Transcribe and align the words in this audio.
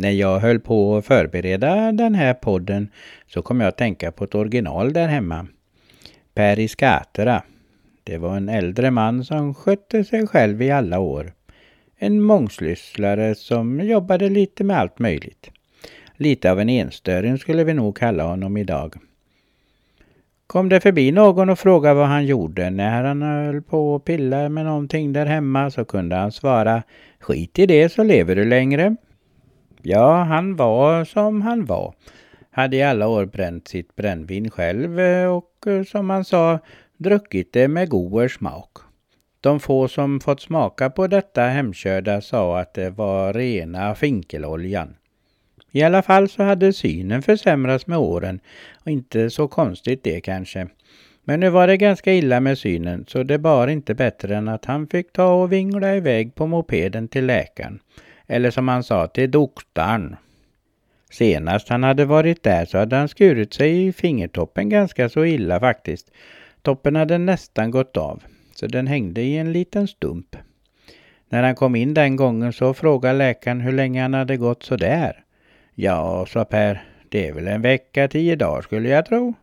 När 0.00 0.10
jag 0.10 0.38
höll 0.38 0.60
på 0.60 0.96
att 0.96 1.06
förbereda 1.06 1.92
den 1.92 2.14
här 2.14 2.34
podden 2.34 2.88
så 3.26 3.42
kom 3.42 3.60
jag 3.60 3.68
att 3.68 3.76
tänka 3.76 4.12
på 4.12 4.24
ett 4.24 4.34
original 4.34 4.92
där 4.92 5.08
hemma. 5.08 5.46
Per 6.34 6.58
i 6.58 6.68
Skatera. 6.68 7.42
Det 8.04 8.18
var 8.18 8.36
en 8.36 8.48
äldre 8.48 8.90
man 8.90 9.24
som 9.24 9.54
skötte 9.54 10.04
sig 10.04 10.26
själv 10.26 10.62
i 10.62 10.70
alla 10.70 10.98
år. 10.98 11.32
En 11.96 12.20
mångsysslare 12.20 13.34
som 13.34 13.80
jobbade 13.80 14.28
lite 14.28 14.64
med 14.64 14.78
allt 14.78 14.98
möjligt. 14.98 15.50
Lite 16.16 16.50
av 16.52 16.60
en 16.60 16.68
enstöring 16.68 17.38
skulle 17.38 17.64
vi 17.64 17.74
nog 17.74 17.96
kalla 17.96 18.24
honom 18.24 18.56
idag. 18.56 18.94
Kom 20.46 20.68
det 20.68 20.80
förbi 20.80 21.12
någon 21.12 21.50
och 21.50 21.58
frågade 21.58 21.94
vad 21.94 22.08
han 22.08 22.26
gjorde 22.26 22.70
när 22.70 23.04
han 23.04 23.22
höll 23.22 23.62
på 23.62 23.94
och 23.94 24.04
pillade 24.04 24.48
med 24.48 24.64
någonting 24.64 25.12
där 25.12 25.26
hemma 25.26 25.70
så 25.70 25.84
kunde 25.84 26.16
han 26.16 26.32
svara 26.32 26.82
Skit 27.18 27.58
i 27.58 27.66
det 27.66 27.88
så 27.88 28.02
lever 28.02 28.36
du 28.36 28.44
längre. 28.44 28.96
Ja, 29.82 30.22
han 30.22 30.56
var 30.56 31.04
som 31.04 31.42
han 31.42 31.64
var. 31.64 31.94
Hade 32.50 32.76
i 32.76 32.82
alla 32.82 33.08
år 33.08 33.24
bränt 33.26 33.68
sitt 33.68 33.96
brännvin 33.96 34.50
själv 34.50 35.00
eh, 35.00 35.26
och 35.36 35.66
eh, 35.66 35.82
som 35.84 36.10
han 36.10 36.24
sa 36.24 36.58
druckit 36.96 37.52
det 37.52 37.68
med 37.68 37.88
god 37.88 38.30
smak. 38.30 38.70
De 39.40 39.60
få 39.60 39.88
som 39.88 40.20
fått 40.20 40.40
smaka 40.40 40.90
på 40.90 41.06
detta 41.06 41.42
hemkörda 41.42 42.20
sa 42.20 42.60
att 42.60 42.74
det 42.74 42.90
var 42.90 43.32
rena 43.32 43.94
finkeloljan. 43.94 44.96
I 45.72 45.82
alla 45.82 46.02
fall 46.02 46.28
så 46.28 46.42
hade 46.42 46.72
synen 46.72 47.22
försämrats 47.22 47.86
med 47.86 47.98
åren 47.98 48.40
och 48.84 48.90
inte 48.90 49.30
så 49.30 49.48
konstigt 49.48 50.04
det 50.04 50.20
kanske. 50.20 50.68
Men 51.24 51.40
nu 51.40 51.50
var 51.50 51.66
det 51.66 51.76
ganska 51.76 52.12
illa 52.14 52.40
med 52.40 52.58
synen 52.58 53.04
så 53.08 53.22
det 53.22 53.38
bar 53.38 53.68
inte 53.68 53.94
bättre 53.94 54.36
än 54.36 54.48
att 54.48 54.64
han 54.64 54.86
fick 54.86 55.12
ta 55.12 55.42
och 55.42 55.52
vingla 55.52 55.96
iväg 55.96 56.34
på 56.34 56.46
mopeden 56.46 57.08
till 57.08 57.26
läkaren. 57.26 57.80
Eller 58.30 58.50
som 58.50 58.68
han 58.68 58.82
sa 58.82 59.06
till 59.06 59.30
doktorn. 59.30 60.16
Senast 61.10 61.68
han 61.68 61.82
hade 61.82 62.04
varit 62.04 62.42
där 62.42 62.64
så 62.64 62.78
hade 62.78 62.96
han 62.96 63.08
skurit 63.08 63.54
sig 63.54 63.86
i 63.86 63.92
fingertoppen 63.92 64.68
ganska 64.68 65.08
så 65.08 65.24
illa 65.24 65.60
faktiskt. 65.60 66.10
Toppen 66.62 66.96
hade 66.96 67.18
nästan 67.18 67.70
gått 67.70 67.96
av, 67.96 68.22
så 68.54 68.66
den 68.66 68.86
hängde 68.86 69.20
i 69.20 69.36
en 69.36 69.52
liten 69.52 69.88
stump. 69.88 70.36
När 71.28 71.42
han 71.42 71.54
kom 71.54 71.76
in 71.76 71.94
den 71.94 72.16
gången 72.16 72.52
så 72.52 72.74
frågade 72.74 73.18
läkaren 73.18 73.60
hur 73.60 73.72
länge 73.72 74.02
han 74.02 74.14
hade 74.14 74.36
gått 74.36 74.62
så 74.62 74.76
där. 74.76 75.24
Ja, 75.74 76.26
sa 76.28 76.44
Per, 76.44 76.84
det 77.08 77.28
är 77.28 77.32
väl 77.32 77.48
en 77.48 77.62
vecka, 77.62 78.08
tio 78.08 78.36
dagar 78.36 78.62
skulle 78.62 78.88
jag 78.88 79.06
tro. 79.06 79.34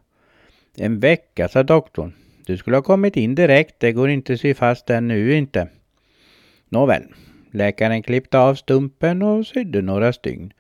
En 0.78 1.00
vecka, 1.00 1.48
sa 1.48 1.64
doktorn. 1.64 2.14
Du 2.46 2.58
skulle 2.58 2.78
ha 2.78 2.84
kommit 2.84 3.18
in 3.18 3.36
direkt, 3.36 3.80
det 3.80 3.92
går 3.92 4.10
inte 4.10 4.34
att 4.34 4.40
sy 4.40 4.54
fast 4.54 4.86
den 4.86 5.08
nu 5.08 5.34
inte. 5.36 5.68
Nåväl, 6.70 7.04
läkaren 7.52 8.04
klippte 8.04 8.40
av 8.40 8.56
stumpen 8.56 9.22
och 9.22 9.46
sydde 9.46 9.82
några 9.82 10.14
stygn. 10.14 10.54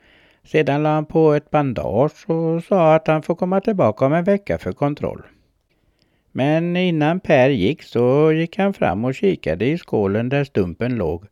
Sedan 0.44 0.84
la 0.84 0.90
han 0.90 1.06
på 1.06 1.34
ett 1.34 1.52
bandage 1.52 2.30
och 2.30 2.64
sa 2.64 2.96
att 2.96 3.08
han 3.08 3.24
får 3.24 3.36
komma 3.36 3.62
tillbaka 3.62 4.06
om 4.06 4.14
en 4.14 4.24
vecka 4.24 4.58
för 4.58 4.72
kontroll. 4.72 5.22
Men 6.32 6.78
innan 6.78 7.20
Per 7.20 7.50
gick 7.50 7.84
så 7.84 8.32
gick 8.32 8.58
han 8.58 8.74
fram 8.74 9.06
och 9.06 9.16
kikade 9.16 9.66
i 9.66 9.78
skålen 9.78 10.30
där 10.30 10.44
stumpen 10.44 10.96
låg. 10.96 11.26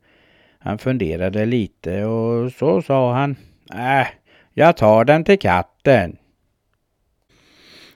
Han 0.59 0.77
funderade 0.77 1.45
lite 1.45 2.05
och 2.05 2.51
så 2.51 2.81
sa 2.81 3.13
han, 3.13 3.35
äh, 3.73 4.07
jag 4.53 4.77
tar 4.77 5.05
den 5.05 5.23
till 5.23 5.39
katten. 5.39 6.17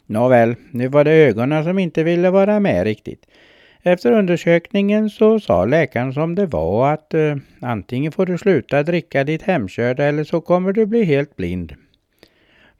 Nåväl, 0.05 0.55
nu 0.72 0.88
var 0.88 1.03
det 1.03 1.11
ögonen 1.11 1.63
som 1.63 1.79
inte 1.79 2.03
ville 2.03 2.29
vara 2.29 2.59
med 2.59 2.84
riktigt. 2.84 3.25
Efter 3.84 4.12
undersökningen 4.12 5.09
så 5.09 5.40
sa 5.40 5.66
läkaren 5.66 6.13
som 6.13 6.35
det 6.35 6.45
var 6.45 6.94
att 6.94 7.13
eh, 7.13 7.35
antingen 7.62 8.12
får 8.12 8.25
du 8.25 8.38
sluta 8.38 8.84
dricka 8.84 9.23
ditt 9.23 9.41
hemkörda 9.41 10.03
eller 10.03 10.23
så 10.23 10.41
kommer 10.41 10.73
du 10.73 10.85
bli 10.85 11.03
helt 11.03 11.35
blind. 11.35 11.75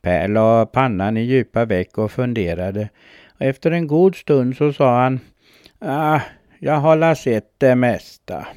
Per 0.02 0.28
la 0.28 0.66
pannan 0.66 1.18
i 1.18 1.22
djupa 1.22 1.66
veck 1.66 1.98
och 1.98 2.12
funderade. 2.12 2.90
Efter 3.38 3.72
en 3.72 3.88
god 3.88 4.16
stund 4.16 4.58
så 4.58 4.74
sa 4.74 5.02
han 5.04 5.20
ah, 5.80 6.20
jag 6.60 6.76
har 6.76 7.16
sett 7.16 7.54
det 7.58 7.76
mesta. 7.76 8.48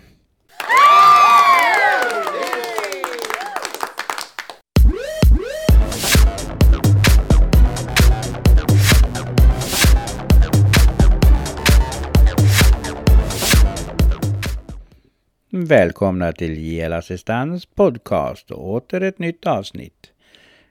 Välkomna 15.67 16.33
till 16.33 16.59
JL 16.59 16.93
Assistans 16.93 17.67
podcast 17.67 18.51
och 18.51 18.71
åter 18.71 19.03
ett 19.03 19.19
nytt 19.19 19.47
avsnitt. 19.47 20.13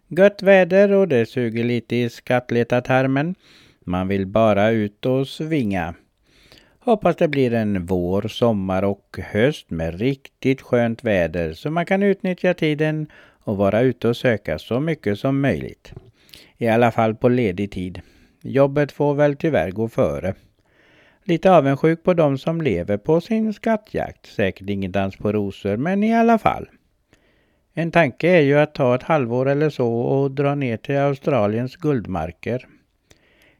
Gött 0.07 0.41
väder 0.41 0.91
och 0.91 1.07
det 1.07 1.25
suger 1.25 1.63
lite 1.63 1.95
i 1.95 2.09
skattletartarmen. 2.09 3.35
Man 3.85 4.07
vill 4.07 4.27
bara 4.27 4.69
ut 4.69 5.05
och 5.05 5.27
svinga. 5.27 5.93
Hoppas 6.79 7.15
det 7.15 7.27
blir 7.27 7.53
en 7.53 7.85
vår, 7.85 8.27
sommar 8.27 8.83
och 8.83 9.19
höst 9.23 9.69
med 9.69 9.99
riktigt 9.99 10.61
skönt 10.61 11.03
väder 11.03 11.53
så 11.53 11.71
man 11.71 11.85
kan 11.85 12.03
utnyttja 12.03 12.53
tiden 12.53 13.07
och 13.43 13.57
vara 13.57 13.81
ute 13.81 14.07
och 14.07 14.17
söka 14.17 14.59
så 14.59 14.79
mycket 14.79 15.19
som 15.19 15.41
möjligt. 15.41 15.93
I 16.57 16.67
alla 16.67 16.91
fall 16.91 17.15
på 17.15 17.29
ledig 17.29 17.71
tid. 17.71 18.01
Jobbet 18.41 18.91
får 18.91 19.13
väl 19.13 19.35
tyvärr 19.35 19.71
gå 19.71 19.87
före. 19.89 20.33
Lite 21.23 21.51
avundsjuk 21.51 22.03
på 22.03 22.13
de 22.13 22.37
som 22.37 22.61
lever 22.61 22.97
på 22.97 23.21
sin 23.21 23.53
skattjakt. 23.53 24.25
Säkert 24.25 24.69
ingen 24.69 24.91
dans 24.91 25.15
på 25.15 25.31
rosor, 25.31 25.77
men 25.77 26.03
i 26.03 26.15
alla 26.15 26.37
fall. 26.37 26.69
En 27.73 27.91
tanke 27.91 28.29
är 28.29 28.41
ju 28.41 28.57
att 28.57 28.75
ta 28.75 28.95
ett 28.95 29.03
halvår 29.03 29.49
eller 29.49 29.69
så 29.69 29.93
och 29.93 30.31
dra 30.31 30.55
ner 30.55 30.77
till 30.77 30.97
Australiens 30.97 31.75
guldmarker. 31.75 32.67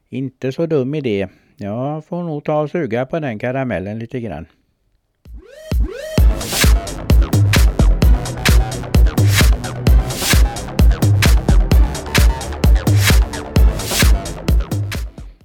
Inte 0.08 0.52
så 0.52 0.66
dum 0.66 0.94
idé. 0.94 1.28
Jag 1.56 2.04
får 2.04 2.22
nog 2.22 2.44
ta 2.44 2.62
och 2.62 2.70
suga 2.70 3.06
på 3.06 3.20
den 3.20 3.38
karamellen 3.38 3.98
lite 3.98 4.20
grann. 4.20 4.46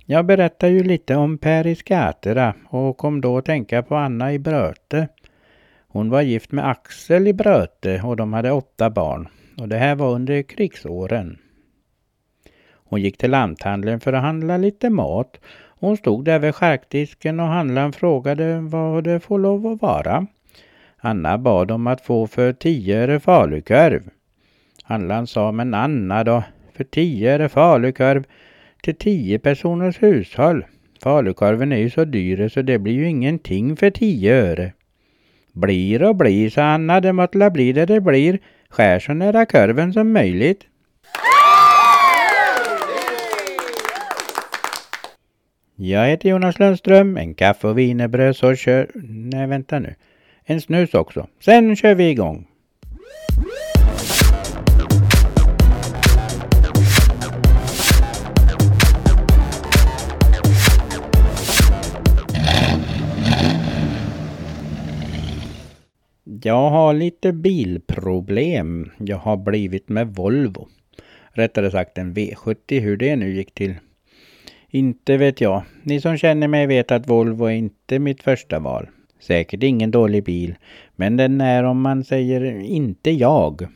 Jag 0.09 0.25
berättar 0.25 0.67
ju 0.67 0.83
lite 0.83 1.15
om 1.15 1.37
Per 1.37 1.67
i 1.67 1.75
Skatera 1.75 2.53
och 2.69 2.97
kom 2.97 3.21
då 3.21 3.37
att 3.37 3.45
tänka 3.45 3.83
på 3.83 3.95
Anna 3.95 4.33
i 4.33 4.39
Bröte. 4.39 5.07
Hon 5.87 6.09
var 6.09 6.21
gift 6.21 6.51
med 6.51 6.69
Axel 6.69 7.27
i 7.27 7.33
Bröte 7.33 8.01
och 8.01 8.15
de 8.15 8.33
hade 8.33 8.51
åtta 8.51 8.89
barn. 8.89 9.27
Och 9.57 9.67
det 9.67 9.77
här 9.77 9.95
var 9.95 10.11
under 10.11 10.41
krigsåren. 10.41 11.37
Hon 12.73 13.01
gick 13.01 13.17
till 13.17 13.31
lanthandeln 13.31 13.99
för 13.99 14.13
att 14.13 14.21
handla 14.21 14.57
lite 14.57 14.89
mat. 14.89 15.39
Hon 15.79 15.97
stod 15.97 16.25
där 16.25 16.39
vid 16.39 16.55
charkdisken 16.55 17.39
och 17.39 17.47
handlaren 17.47 17.93
frågade 17.93 18.59
vad 18.59 19.03
det 19.03 19.19
får 19.19 19.39
lov 19.39 19.67
att 19.67 19.81
vara. 19.81 20.27
Anna 20.97 21.37
bad 21.37 21.71
om 21.71 21.87
att 21.87 22.01
få 22.01 22.27
för 22.27 22.53
tio 22.53 23.03
öre 23.03 23.19
falukorv. 23.19 24.09
Handlaren 24.83 25.27
sa, 25.27 25.51
men 25.51 25.73
Anna 25.73 26.23
då, 26.23 26.43
för 26.73 26.83
tio 26.83 27.33
öre 27.33 27.49
falukorv, 27.49 28.23
till 28.87 28.95
tio 28.95 29.39
personers 29.39 30.03
hushåll. 30.03 30.65
Falukorven 31.03 31.71
är 31.71 31.77
ju 31.77 31.89
så 31.89 32.05
dyr 32.05 32.49
så 32.49 32.61
det 32.61 32.79
blir 32.79 32.93
ju 32.93 33.09
ingenting 33.09 33.75
för 33.75 33.89
tio 33.89 34.33
öre. 34.33 34.73
Blir 35.53 36.03
och 36.03 36.15
blir, 36.15 36.49
sa 36.49 36.63
Anna, 36.63 37.01
det 37.01 37.13
måste 37.13 37.49
bli 37.49 37.73
det 37.73 37.85
det 37.85 38.01
blir. 38.01 38.39
Skär 38.69 38.99
så 38.99 39.13
nära 39.13 39.45
korven 39.45 39.93
som 39.93 40.13
möjligt. 40.13 40.63
Jag 45.75 46.07
heter 46.07 46.29
Jonas 46.29 46.59
Lundström, 46.59 47.17
en 47.17 47.33
kaffe 47.33 47.67
och 47.67 47.77
wienerbröd 47.77 48.35
så 48.35 48.55
kör... 48.55 48.91
Nej, 49.33 49.47
vänta 49.47 49.79
nu. 49.79 49.95
En 50.45 50.61
snus 50.61 50.93
också. 50.93 51.27
Sen 51.39 51.75
kör 51.75 51.95
vi 51.95 52.09
igång. 52.09 52.47
Jag 66.47 66.69
har 66.69 66.93
lite 66.93 67.33
bilproblem. 67.33 68.91
Jag 68.97 69.17
har 69.17 69.37
blivit 69.37 69.89
med 69.89 70.15
Volvo. 70.15 70.67
Rättare 71.31 71.71
sagt 71.71 71.97
en 71.97 72.13
V70, 72.13 72.79
hur 72.79 72.97
det 72.97 73.15
nu 73.15 73.35
gick 73.35 73.53
till. 73.53 73.75
Inte 74.69 75.17
vet 75.17 75.41
jag. 75.41 75.63
Ni 75.83 76.01
som 76.01 76.17
känner 76.17 76.47
mig 76.47 76.67
vet 76.67 76.91
att 76.91 77.09
Volvo 77.09 77.45
är 77.45 77.51
inte 77.51 77.99
mitt 77.99 78.23
första 78.23 78.59
val. 78.59 78.87
Säkert 79.19 79.63
ingen 79.63 79.91
dålig 79.91 80.23
bil, 80.23 80.55
men 80.95 81.17
den 81.17 81.41
är 81.41 81.63
om 81.63 81.81
man 81.81 82.03
säger 82.03 82.59
inte 82.61 83.11
jag. 83.11 83.67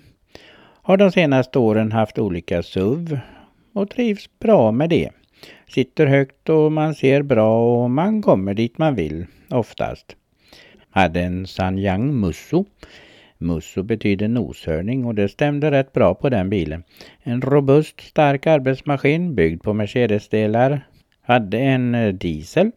Har 0.81 0.97
de 0.97 1.11
senaste 1.11 1.59
åren 1.59 1.91
haft 1.91 2.19
olika 2.19 2.63
SUV 2.63 3.19
och 3.73 3.89
trivs 3.89 4.29
bra 4.39 4.71
med 4.71 4.89
det. 4.89 5.09
Sitter 5.67 6.05
högt 6.05 6.49
och 6.49 6.71
man 6.71 6.95
ser 6.95 7.21
bra 7.21 7.83
och 7.83 7.91
man 7.91 8.21
kommer 8.21 8.53
dit 8.53 8.77
man 8.77 8.95
vill, 8.95 9.25
oftast 9.49 10.15
hade 10.91 11.21
en 11.21 11.47
Sanyang 11.47 12.19
Musso. 12.19 12.65
Musso 13.37 13.83
betyder 13.83 14.27
noshörning 14.27 15.05
och 15.05 15.15
det 15.15 15.29
stämde 15.29 15.71
rätt 15.71 15.93
bra 15.93 16.15
på 16.15 16.29
den 16.29 16.49
bilen. 16.49 16.83
En 17.23 17.41
robust, 17.41 18.01
stark 18.01 18.47
arbetsmaskin 18.47 19.35
byggd 19.35 19.63
på 19.63 19.73
Mercedes-delar. 19.73 20.81
Hade 21.21 21.57
en 21.57 21.95
eh, 21.95 22.13
diesel. 22.13 22.71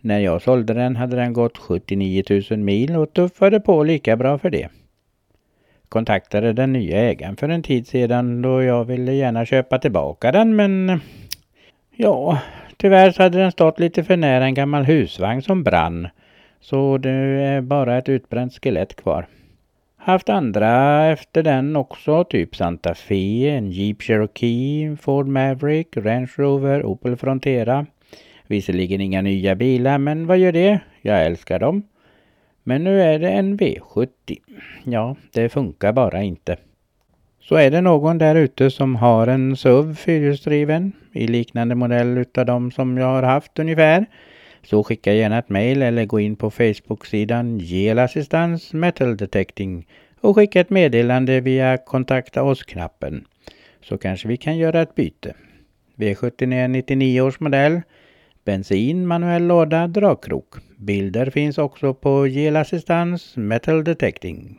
När 0.00 0.18
jag 0.18 0.42
sålde 0.42 0.74
den 0.74 0.96
hade 0.96 1.16
den 1.16 1.32
gått 1.32 1.58
79 1.58 2.24
000 2.50 2.58
mil 2.58 2.96
och 2.96 3.12
tuffade 3.12 3.60
på 3.60 3.82
lika 3.84 4.16
bra 4.16 4.38
för 4.38 4.50
det. 4.50 4.68
Kontaktade 5.88 6.52
den 6.52 6.72
nya 6.72 6.98
ägaren 6.98 7.36
för 7.36 7.48
en 7.48 7.62
tid 7.62 7.86
sedan 7.86 8.42
då 8.42 8.62
jag 8.62 8.84
ville 8.84 9.12
gärna 9.12 9.46
köpa 9.46 9.78
tillbaka 9.78 10.32
den 10.32 10.56
men 10.56 11.00
ja, 11.96 12.38
tyvärr 12.76 13.10
så 13.10 13.22
hade 13.22 13.38
den 13.38 13.52
stått 13.52 13.78
lite 13.78 14.04
för 14.04 14.16
nära 14.16 14.44
en 14.44 14.54
gammal 14.54 14.84
husvagn 14.84 15.42
som 15.42 15.62
brann. 15.62 16.08
Så 16.62 16.98
det 16.98 17.10
är 17.10 17.60
bara 17.60 17.98
ett 17.98 18.08
utbränt 18.08 18.58
skelett 18.62 18.96
kvar. 18.96 19.26
Haft 19.96 20.28
andra 20.28 21.06
efter 21.06 21.42
den 21.42 21.76
också, 21.76 22.24
typ 22.24 22.56
Santa 22.56 22.94
Fe, 22.94 23.48
en 23.48 23.70
Jeep 23.70 24.02
Cherokee, 24.02 24.96
Ford 25.00 25.26
Maverick, 25.26 25.96
Range 25.96 26.30
Rover, 26.36 26.84
Opel 26.84 27.16
Frontera. 27.16 27.86
Visserligen 28.46 29.00
inga 29.00 29.22
nya 29.22 29.54
bilar, 29.54 29.98
men 29.98 30.26
vad 30.26 30.38
gör 30.38 30.52
det? 30.52 30.80
Jag 31.00 31.26
älskar 31.26 31.58
dem. 31.58 31.82
Men 32.62 32.84
nu 32.84 33.02
är 33.02 33.18
det 33.18 33.30
en 33.30 33.58
V70. 33.58 34.08
Ja, 34.84 35.16
det 35.32 35.48
funkar 35.48 35.92
bara 35.92 36.22
inte. 36.22 36.56
Så 37.40 37.54
är 37.54 37.70
det 37.70 37.80
någon 37.80 38.18
där 38.18 38.34
ute 38.34 38.70
som 38.70 38.96
har 38.96 39.26
en 39.26 39.56
SUV 39.56 39.94
fyrhjulsdriven 39.94 40.92
i 41.12 41.26
liknande 41.26 41.74
modell 41.74 42.18
utav 42.18 42.46
de 42.46 42.70
som 42.70 42.98
jag 42.98 43.06
har 43.06 43.22
haft 43.22 43.58
ungefär 43.58 44.06
så 44.64 44.84
skicka 44.84 45.12
gärna 45.12 45.38
ett 45.38 45.48
mail 45.48 45.82
eller 45.82 46.04
gå 46.04 46.20
in 46.20 46.36
på 46.36 46.50
Facebook-sidan 46.50 47.58
Gelassistans 47.58 48.72
Metal 48.72 49.16
Detecting 49.16 49.86
och 50.20 50.34
skicka 50.34 50.60
ett 50.60 50.70
meddelande 50.70 51.40
via 51.40 51.76
kontakta 51.76 52.42
oss-knappen. 52.42 53.24
Så 53.82 53.98
kanske 53.98 54.28
vi 54.28 54.36
kan 54.36 54.58
göra 54.58 54.82
ett 54.82 54.94
byte. 54.94 55.34
V70 55.96 56.54
är 56.54 56.68
99 56.68 57.20
års 57.20 57.40
modell. 57.40 57.80
Bensin, 58.44 59.06
manuell 59.06 59.46
låda, 59.46 59.86
dragkrok. 59.86 60.54
Bilder 60.76 61.30
finns 61.30 61.58
också 61.58 61.94
på 61.94 62.26
Gelassistans 62.26 63.36
Metal 63.36 63.84
Detecting. 63.84 64.58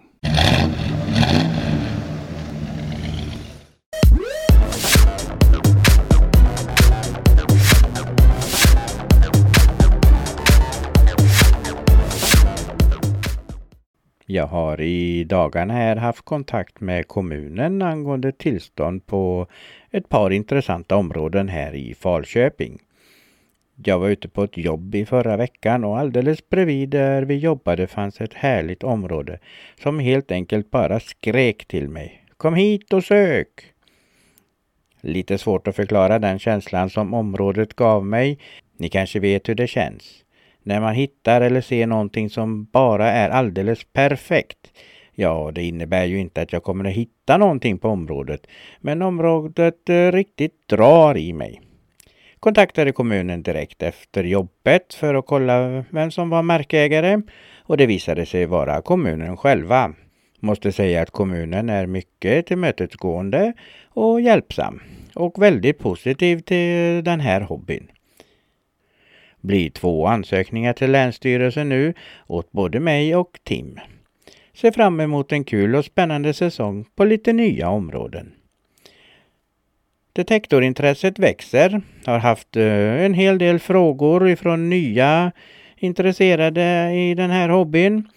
Jag 14.25 14.47
har 14.47 14.81
i 14.81 15.23
dagarna 15.23 15.73
här 15.73 15.95
haft 15.95 16.25
kontakt 16.25 16.81
med 16.81 17.07
kommunen 17.07 17.81
angående 17.81 18.31
tillstånd 18.31 19.05
på 19.05 19.47
ett 19.91 20.09
par 20.09 20.31
intressanta 20.31 20.95
områden 20.95 21.47
här 21.47 21.75
i 21.75 21.93
Falköping. 21.93 22.79
Jag 23.75 23.99
var 23.99 24.09
ute 24.09 24.29
på 24.29 24.43
ett 24.43 24.57
jobb 24.57 24.95
i 24.95 25.05
förra 25.05 25.37
veckan 25.37 25.83
och 25.83 25.99
alldeles 25.99 26.49
bredvid 26.49 26.89
där 26.89 27.21
vi 27.21 27.37
jobbade 27.37 27.87
fanns 27.87 28.21
ett 28.21 28.33
härligt 28.33 28.83
område 28.83 29.39
som 29.83 29.99
helt 29.99 30.31
enkelt 30.31 30.71
bara 30.71 30.99
skrek 30.99 31.65
till 31.65 31.89
mig. 31.89 32.25
Kom 32.37 32.55
hit 32.55 32.93
och 32.93 33.03
sök! 33.03 33.73
Lite 35.01 35.37
svårt 35.37 35.67
att 35.67 35.75
förklara 35.75 36.19
den 36.19 36.39
känslan 36.39 36.89
som 36.89 37.13
området 37.13 37.73
gav 37.73 38.05
mig. 38.05 38.39
Ni 38.77 38.89
kanske 38.89 39.19
vet 39.19 39.49
hur 39.49 39.55
det 39.55 39.67
känns. 39.67 40.23
När 40.63 40.81
man 40.81 40.93
hittar 40.93 41.41
eller 41.41 41.61
ser 41.61 41.87
någonting 41.87 42.29
som 42.29 42.65
bara 42.65 43.11
är 43.11 43.29
alldeles 43.29 43.83
perfekt. 43.93 44.71
Ja, 45.15 45.51
det 45.55 45.63
innebär 45.63 46.05
ju 46.05 46.19
inte 46.19 46.41
att 46.41 46.53
jag 46.53 46.63
kommer 46.63 46.85
att 46.85 46.95
hitta 46.95 47.37
någonting 47.37 47.77
på 47.77 47.89
området, 47.89 48.47
men 48.79 49.01
området 49.01 49.89
eh, 49.89 50.11
riktigt 50.11 50.67
drar 50.67 51.17
i 51.17 51.33
mig. 51.33 51.61
Kontaktade 52.39 52.91
kommunen 52.91 53.43
direkt 53.43 53.83
efter 53.83 54.23
jobbet 54.23 54.93
för 54.93 55.13
att 55.13 55.25
kolla 55.25 55.85
vem 55.89 56.11
som 56.11 56.29
var 56.29 56.41
markägare 56.41 57.21
och 57.63 57.77
det 57.77 57.85
visade 57.85 58.25
sig 58.25 58.45
vara 58.45 58.81
kommunen 58.81 59.37
själva. 59.37 59.93
Måste 60.39 60.71
säga 60.71 61.01
att 61.01 61.11
kommunen 61.11 61.69
är 61.69 61.85
mycket 61.85 62.45
tillmötesgående 62.45 63.53
och 63.85 64.21
hjälpsam 64.21 64.81
och 65.15 65.41
väldigt 65.41 65.79
positiv 65.79 66.39
till 66.39 67.03
den 67.03 67.19
här 67.19 67.41
hobbyn 67.41 67.87
blir 69.43 69.69
två 69.69 70.07
ansökningar 70.07 70.73
till 70.73 70.91
Länsstyrelsen 70.91 71.69
nu 71.69 71.93
åt 72.27 72.51
både 72.51 72.79
mig 72.79 73.15
och 73.15 73.39
Tim. 73.43 73.79
Ser 74.53 74.71
fram 74.71 74.99
emot 74.99 75.31
en 75.31 75.43
kul 75.43 75.75
och 75.75 75.85
spännande 75.85 76.33
säsong 76.33 76.85
på 76.95 77.05
lite 77.05 77.33
nya 77.33 77.69
områden. 77.69 78.33
Detektorintresset 80.13 81.19
växer. 81.19 81.81
Har 82.05 82.19
haft 82.19 82.55
eh, 82.55 83.05
en 83.05 83.13
hel 83.13 83.37
del 83.37 83.59
frågor 83.59 84.29
ifrån 84.29 84.69
nya 84.69 85.31
intresserade 85.77 86.91
i 86.93 87.13
den 87.15 87.29
här 87.29 87.49
hobbyn 87.49 88.07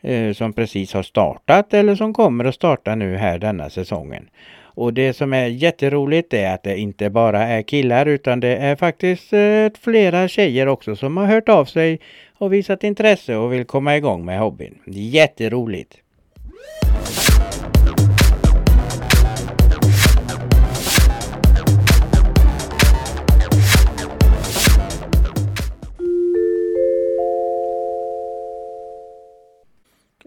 eh, 0.00 0.32
som 0.32 0.52
precis 0.52 0.92
har 0.92 1.02
startat 1.02 1.74
eller 1.74 1.94
som 1.94 2.14
kommer 2.14 2.44
att 2.44 2.54
starta 2.54 2.94
nu 2.94 3.16
här 3.16 3.38
denna 3.38 3.70
säsongen. 3.70 4.28
Och 4.74 4.94
det 4.94 5.12
som 5.12 5.32
är 5.32 5.46
jätteroligt 5.46 6.34
är 6.34 6.54
att 6.54 6.62
det 6.62 6.76
inte 6.78 7.10
bara 7.10 7.42
är 7.42 7.62
killar 7.62 8.06
utan 8.06 8.40
det 8.40 8.56
är 8.56 8.76
faktiskt 8.76 9.32
eh, 9.32 9.68
flera 9.80 10.28
tjejer 10.28 10.66
också 10.66 10.96
som 10.96 11.16
har 11.16 11.26
hört 11.26 11.48
av 11.48 11.64
sig 11.64 12.00
och 12.38 12.52
visat 12.52 12.84
intresse 12.84 13.36
och 13.36 13.52
vill 13.52 13.64
komma 13.64 13.96
igång 13.96 14.24
med 14.24 14.38
hobbyn. 14.38 14.78
Jätteroligt! 14.86 16.03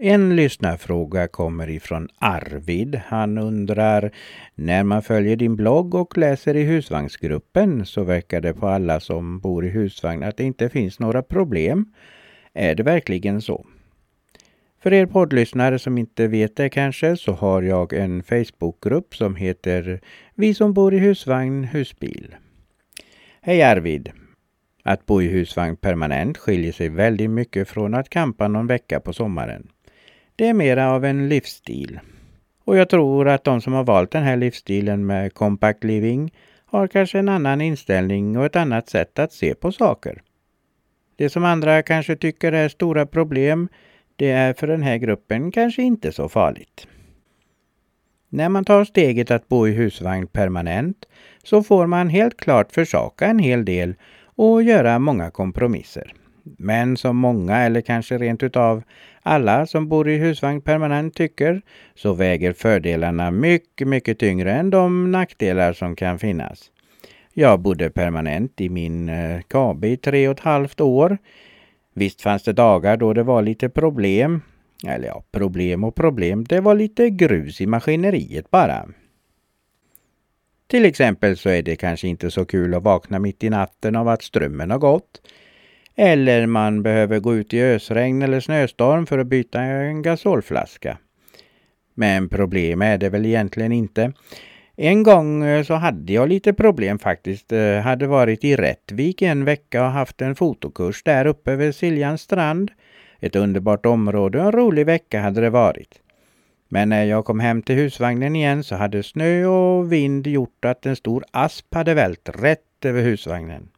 En 0.00 0.36
lyssnarfråga 0.36 1.28
kommer 1.28 1.70
ifrån 1.70 2.08
Arvid. 2.18 3.00
Han 3.06 3.38
undrar 3.38 4.10
när 4.54 4.84
man 4.84 5.02
följer 5.02 5.36
din 5.36 5.56
blogg 5.56 5.94
och 5.94 6.18
läser 6.18 6.56
i 6.56 6.62
husvagnsgruppen 6.62 7.86
så 7.86 8.04
verkar 8.04 8.40
det 8.40 8.54
på 8.54 8.68
alla 8.68 9.00
som 9.00 9.38
bor 9.38 9.66
i 9.66 9.68
husvagn 9.68 10.22
att 10.22 10.36
det 10.36 10.44
inte 10.44 10.68
finns 10.68 10.98
några 10.98 11.22
problem. 11.22 11.92
Är 12.54 12.74
det 12.74 12.82
verkligen 12.82 13.42
så? 13.42 13.66
För 14.82 14.92
er 14.92 15.06
poddlyssnare 15.06 15.78
som 15.78 15.98
inte 15.98 16.26
vet 16.26 16.56
det 16.56 16.68
kanske 16.68 17.16
så 17.16 17.32
har 17.32 17.62
jag 17.62 17.92
en 17.92 18.22
Facebookgrupp 18.22 19.16
som 19.16 19.36
heter 19.36 20.00
Vi 20.34 20.54
som 20.54 20.72
bor 20.72 20.94
i 20.94 20.98
husvagn 20.98 21.64
husbil. 21.64 22.34
Hej 23.40 23.62
Arvid! 23.62 24.12
Att 24.82 25.06
bo 25.06 25.22
i 25.22 25.28
husvagn 25.28 25.76
permanent 25.76 26.38
skiljer 26.38 26.72
sig 26.72 26.88
väldigt 26.88 27.30
mycket 27.30 27.68
från 27.68 27.94
att 27.94 28.08
campa 28.08 28.48
någon 28.48 28.66
vecka 28.66 29.00
på 29.00 29.12
sommaren. 29.12 29.68
Det 30.38 30.46
är 30.46 30.54
mera 30.54 30.90
av 30.90 31.04
en 31.04 31.28
livsstil. 31.28 32.00
Och 32.64 32.76
jag 32.76 32.88
tror 32.88 33.28
att 33.28 33.44
de 33.44 33.60
som 33.60 33.72
har 33.72 33.84
valt 33.84 34.10
den 34.10 34.22
här 34.22 34.36
livsstilen 34.36 35.06
med 35.06 35.34
compact 35.34 35.84
living 35.84 36.34
har 36.64 36.86
kanske 36.86 37.18
en 37.18 37.28
annan 37.28 37.60
inställning 37.60 38.38
och 38.38 38.44
ett 38.44 38.56
annat 38.56 38.88
sätt 38.88 39.18
att 39.18 39.32
se 39.32 39.54
på 39.54 39.72
saker. 39.72 40.22
Det 41.16 41.30
som 41.30 41.44
andra 41.44 41.82
kanske 41.82 42.16
tycker 42.16 42.52
är 42.52 42.68
stora 42.68 43.06
problem, 43.06 43.68
det 44.16 44.30
är 44.30 44.52
för 44.52 44.66
den 44.66 44.82
här 44.82 44.96
gruppen 44.96 45.52
kanske 45.52 45.82
inte 45.82 46.12
så 46.12 46.28
farligt. 46.28 46.86
När 48.28 48.48
man 48.48 48.64
tar 48.64 48.84
steget 48.84 49.30
att 49.30 49.48
bo 49.48 49.68
i 49.68 49.72
husvagn 49.72 50.26
permanent 50.26 51.06
så 51.42 51.62
får 51.62 51.86
man 51.86 52.08
helt 52.08 52.36
klart 52.36 52.72
försaka 52.72 53.26
en 53.26 53.38
hel 53.38 53.64
del 53.64 53.94
och 54.24 54.62
göra 54.62 54.98
många 54.98 55.30
kompromisser. 55.30 56.14
Men 56.42 56.96
som 56.96 57.16
många 57.16 57.56
eller 57.56 57.80
kanske 57.80 58.18
rent 58.18 58.42
utav 58.42 58.82
alla 59.22 59.66
som 59.66 59.88
bor 59.88 60.08
i 60.08 60.16
husvagn 60.16 60.60
permanent 60.60 61.14
tycker 61.14 61.62
så 61.94 62.12
väger 62.12 62.52
fördelarna 62.52 63.30
mycket, 63.30 63.88
mycket 63.88 64.18
tyngre 64.18 64.52
än 64.52 64.70
de 64.70 65.12
nackdelar 65.12 65.72
som 65.72 65.96
kan 65.96 66.18
finnas. 66.18 66.70
Jag 67.32 67.60
bodde 67.60 67.90
permanent 67.90 68.60
i 68.60 68.68
min 68.68 69.08
eh, 69.08 69.40
KB 69.40 69.84
i 69.84 69.96
tre 69.96 70.28
och 70.28 70.38
ett 70.38 70.44
halvt 70.44 70.80
år. 70.80 71.18
Visst 71.94 72.22
fanns 72.22 72.42
det 72.42 72.52
dagar 72.52 72.96
då 72.96 73.12
det 73.12 73.22
var 73.22 73.42
lite 73.42 73.68
problem. 73.68 74.40
Eller 74.86 75.08
ja, 75.08 75.22
problem 75.30 75.84
och 75.84 75.94
problem. 75.94 76.44
Det 76.44 76.60
var 76.60 76.74
lite 76.74 77.10
grus 77.10 77.60
i 77.60 77.66
maskineriet 77.66 78.50
bara. 78.50 78.88
Till 80.66 80.84
exempel 80.84 81.36
så 81.36 81.48
är 81.48 81.62
det 81.62 81.76
kanske 81.76 82.08
inte 82.08 82.30
så 82.30 82.44
kul 82.44 82.74
att 82.74 82.82
vakna 82.82 83.18
mitt 83.18 83.44
i 83.44 83.50
natten 83.50 83.96
av 83.96 84.08
att 84.08 84.22
strömmen 84.22 84.70
har 84.70 84.78
gått. 84.78 85.22
Eller 86.00 86.46
man 86.46 86.82
behöver 86.82 87.18
gå 87.18 87.34
ut 87.34 87.54
i 87.54 87.62
ösregn 87.62 88.22
eller 88.22 88.40
snöstorm 88.40 89.06
för 89.06 89.18
att 89.18 89.26
byta 89.26 89.60
en 89.60 90.02
gasolflaska. 90.02 90.98
Men 91.94 92.28
problem 92.28 92.82
är 92.82 92.98
det 92.98 93.08
väl 93.08 93.26
egentligen 93.26 93.72
inte. 93.72 94.12
En 94.76 95.02
gång 95.02 95.44
eh, 95.44 95.64
så 95.64 95.74
hade 95.74 96.12
jag 96.12 96.28
lite 96.28 96.52
problem 96.52 96.98
faktiskt. 96.98 97.52
Jag 97.52 97.82
hade 97.82 98.06
varit 98.06 98.44
i 98.44 98.56
Rättvik 98.56 99.22
en 99.22 99.44
vecka 99.44 99.84
och 99.84 99.90
haft 99.90 100.22
en 100.22 100.36
fotokurs 100.36 101.02
där 101.02 101.26
uppe 101.26 101.56
vid 101.56 101.74
Siljans 101.74 102.22
strand. 102.22 102.70
Ett 103.20 103.36
underbart 103.36 103.86
område 103.86 104.38
och 104.38 104.46
en 104.46 104.52
rolig 104.52 104.86
vecka 104.86 105.20
hade 105.20 105.40
det 105.40 105.50
varit. 105.50 106.00
Men 106.68 106.88
när 106.88 107.04
jag 107.04 107.24
kom 107.24 107.40
hem 107.40 107.62
till 107.62 107.76
husvagnen 107.76 108.36
igen 108.36 108.64
så 108.64 108.74
hade 108.74 109.02
snö 109.02 109.46
och 109.46 109.92
vind 109.92 110.26
gjort 110.26 110.64
att 110.64 110.86
en 110.86 110.96
stor 110.96 111.24
asp 111.30 111.74
hade 111.74 111.94
vält 111.94 112.30
rätt 112.34 112.84
över 112.84 113.02
husvagnen. 113.02 113.68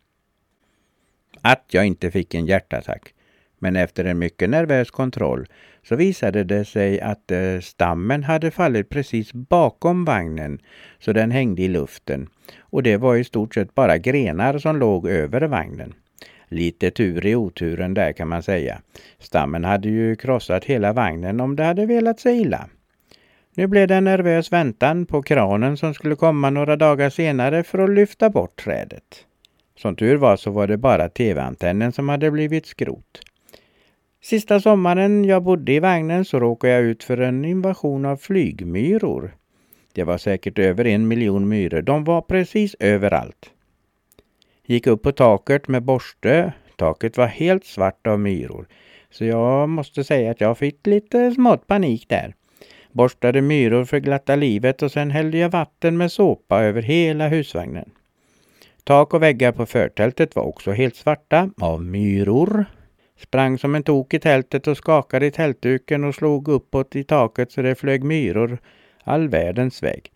Att 1.43 1.65
jag 1.71 1.87
inte 1.87 2.11
fick 2.11 2.35
en 2.35 2.47
hjärtattack. 2.47 3.15
Men 3.59 3.77
efter 3.77 4.05
en 4.05 4.19
mycket 4.19 4.51
nervös 4.51 4.91
kontroll 4.91 5.47
så 5.83 5.97
visade 5.97 6.45
det 6.45 6.65
sig 6.65 7.01
att 7.01 7.31
eh, 7.31 7.61
stammen 7.61 8.25
hade 8.25 8.51
fallit 8.51 8.89
precis 8.89 9.33
bakom 9.33 10.05
vagnen 10.05 10.59
så 10.99 11.13
den 11.13 11.31
hängde 11.31 11.63
i 11.63 11.69
luften. 11.69 12.29
Och 12.61 12.83
det 12.83 12.97
var 12.97 13.17
i 13.17 13.25
stort 13.25 13.55
sett 13.55 13.75
bara 13.75 13.99
grenar 13.99 14.59
som 14.59 14.77
låg 14.77 15.09
över 15.09 15.41
vagnen. 15.41 15.95
Lite 16.49 16.91
tur 16.91 17.27
i 17.27 17.35
oturen 17.35 17.95
där 17.95 18.13
kan 18.13 18.29
man 18.29 18.43
säga. 18.43 18.81
Stammen 19.19 19.65
hade 19.65 19.89
ju 19.89 20.17
krossat 20.17 20.65
hela 20.65 20.93
vagnen 20.93 21.41
om 21.41 21.57
det 21.57 21.65
hade 21.65 21.87
velat 21.87 22.21
sig 22.21 22.41
illa. 22.41 22.69
Nu 23.55 23.67
blev 23.67 23.89
det 23.89 23.95
en 23.95 24.05
nervös 24.05 24.53
väntan 24.53 25.07
på 25.07 25.23
kranen 25.23 25.77
som 25.77 25.95
skulle 25.95 26.17
komma 26.17 26.51
några 26.51 26.77
dagar 26.77 27.11
senare 27.11 27.63
för 27.63 27.79
att 27.79 27.91
lyfta 27.91 28.31
bort 28.31 28.65
trädet. 28.65 29.27
Som 29.83 29.97
tur 29.97 30.17
var 30.17 30.37
så 30.37 30.51
var 30.51 30.67
det 30.67 30.77
bara 30.77 31.09
tv-antennen 31.09 31.93
som 31.93 32.09
hade 32.09 32.31
blivit 32.31 32.67
skrot. 32.67 33.21
Sista 34.23 34.61
sommaren 34.61 35.25
jag 35.25 35.43
bodde 35.43 35.73
i 35.73 35.79
vagnen 35.79 36.25
så 36.25 36.41
råkade 36.41 36.73
jag 36.73 36.83
ut 36.83 37.05
för 37.05 37.19
en 37.21 37.45
invasion 37.45 38.05
av 38.05 38.17
flygmyror. 38.17 39.37
Det 39.93 40.05
var 40.05 40.19
säkert 40.19 40.59
över 40.59 40.87
en 40.87 41.09
miljon 41.09 41.49
myror. 41.49 41.83
De 41.83 42.05
var 42.05 42.23
precis 42.23 42.77
överallt. 42.81 43.51
Gick 44.67 44.87
upp 44.87 45.03
på 45.03 45.13
taket 45.13 45.69
med 45.69 45.83
borste. 45.83 46.53
Taket 46.77 47.17
var 47.17 47.27
helt 47.27 47.65
svart 47.65 48.07
av 48.07 48.21
myror. 48.21 48.67
Så 49.11 49.25
jag 49.25 49.69
måste 49.69 50.05
säga 50.05 50.31
att 50.31 50.41
jag 50.41 50.59
fick 50.59 50.87
lite 50.87 51.33
smått 51.33 51.67
panik 51.67 52.09
där. 52.09 52.35
Borstade 52.93 53.41
myror 53.41 53.85
för 53.85 53.99
glatta 53.99 54.37
livet 54.37 54.83
och 54.83 54.93
sen 54.93 55.11
hällde 55.11 55.39
jag 55.39 55.51
vatten 55.51 55.97
med 55.97 56.13
såpa 56.13 56.63
över 56.63 56.83
hela 56.83 57.29
husvagnen. 57.29 57.91
Tak 58.91 59.15
och 59.15 59.23
väggar 59.23 59.53
på 59.53 59.67
förtältet 59.67 60.37
var 60.37 60.43
också 60.43 60.73
helt 60.73 60.97
svarta 60.97 61.51
av 61.61 61.83
myror. 61.83 62.65
Sprang 63.19 63.59
som 63.59 63.75
en 63.75 63.83
tok 63.83 64.15
i 64.15 64.19
tältet 64.19 64.67
och 64.67 64.77
skakade 64.77 65.27
i 65.27 65.31
tältduken 65.31 66.05
och 66.05 66.15
slog 66.15 66.49
uppåt 66.49 66.97
i 66.97 67.05
taket 67.05 67.53
så 67.53 67.63
det 67.63 67.75
flög 67.75 68.05
myror 68.05 68.59
all 69.05 69.29
världens 69.29 69.83
väg. 69.83 70.11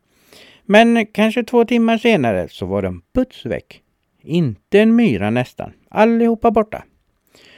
Men 0.62 1.06
kanske 1.06 1.44
två 1.44 1.64
timmar 1.64 1.98
senare 1.98 2.48
så 2.48 2.66
var 2.66 2.82
de 2.82 3.02
puts 3.14 3.46
väck. 3.46 3.82
Inte 4.22 4.80
en 4.80 4.96
myra 4.96 5.30
nästan. 5.30 5.72
Allihopa 5.88 6.50
borta. 6.50 6.84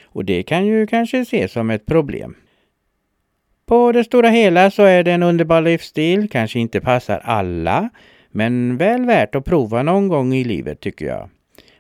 Och 0.04 0.25
det 0.25 0.42
kan 0.42 0.66
ju 0.66 0.87
kanske 0.87 1.18
ses 1.18 1.52
som 1.52 1.70
ett 1.70 1.87
problem. 1.87 2.35
På 3.66 3.92
det 3.92 4.04
stora 4.04 4.28
hela 4.28 4.70
så 4.70 4.82
är 4.82 5.02
det 5.02 5.12
en 5.12 5.23
underbar 5.23 5.61
livsstil. 5.61 6.30
Kanske 6.30 6.58
inte 6.58 6.80
passar 6.80 7.18
alla. 7.18 7.90
Men 8.36 8.76
väl 8.76 9.06
värt 9.06 9.34
att 9.34 9.44
prova 9.44 9.82
någon 9.82 10.08
gång 10.08 10.34
i 10.34 10.44
livet 10.44 10.80
tycker 10.80 11.06
jag. 11.06 11.28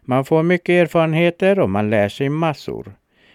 Man 0.00 0.24
får 0.24 0.42
mycket 0.42 0.68
erfarenheter 0.68 1.58
och 1.58 1.70
man 1.70 1.90
lär 1.90 2.08
sig 2.08 2.28
massor. 2.28 2.92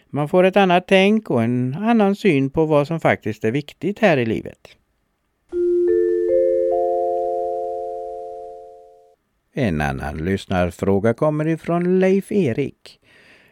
Man 0.09 0.29
får 0.29 0.43
ett 0.43 0.57
annat 0.57 0.87
tänk 0.87 1.29
och 1.29 1.43
en 1.43 1.75
annan 1.79 2.15
syn 2.15 2.49
på 2.49 2.65
vad 2.65 2.87
som 2.87 2.99
faktiskt 2.99 3.43
är 3.43 3.51
viktigt 3.51 3.99
här 3.99 4.17
i 4.17 4.25
livet. 4.25 4.57
En 9.53 9.81
annan 9.81 10.17
lyssnarfråga 10.17 11.13
kommer 11.13 11.47
ifrån 11.47 11.99
Leif 11.99 12.31
Erik. 12.31 12.99